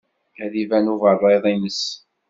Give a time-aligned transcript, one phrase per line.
[0.43, 1.81] Ad d-iban uberriḍ-ines.